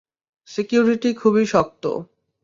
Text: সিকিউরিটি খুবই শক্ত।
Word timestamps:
সিকিউরিটি 0.47 1.09
খুবই 1.13 1.43
শক্ত। 1.45 1.83